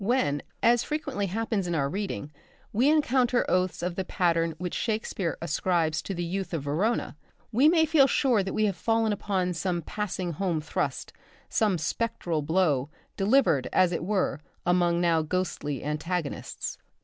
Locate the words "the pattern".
3.93-4.55